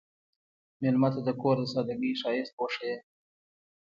مېلمه 0.81 1.09
ته 1.13 1.19
د 1.27 1.29
کور 1.41 1.55
د 1.61 1.63
سادګۍ 1.73 2.11
ښایست 2.21 2.53
وښیه. 2.57 2.95